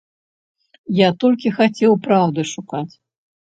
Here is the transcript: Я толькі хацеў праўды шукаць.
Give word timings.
Я 0.99 1.09
толькі 1.23 1.51
хацеў 1.59 1.93
праўды 2.09 2.41
шукаць. 2.55 2.89